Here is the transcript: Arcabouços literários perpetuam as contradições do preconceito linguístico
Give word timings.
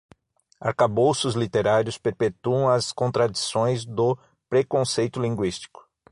Arcabouços 0.59 1.35
literários 1.35 1.95
perpetuam 1.95 2.67
as 2.67 2.91
contradições 2.91 3.85
do 3.85 4.17
preconceito 4.49 5.21
linguístico 5.21 5.87